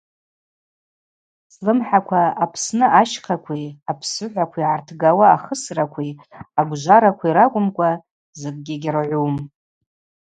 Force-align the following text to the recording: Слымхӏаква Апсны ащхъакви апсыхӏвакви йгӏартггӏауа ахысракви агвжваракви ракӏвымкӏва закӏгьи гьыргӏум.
Слымхӏаква 1.53 2.21
Апсны 2.43 2.85
ащхъакви 2.99 3.67
апсыхӏвакви 3.91 4.61
йгӏартггӏауа 4.63 5.27
ахысракви 5.35 6.11
агвжваракви 6.59 7.35
ракӏвымкӏва 7.37 7.89
закӏгьи 8.39 8.81
гьыргӏум. 8.81 9.35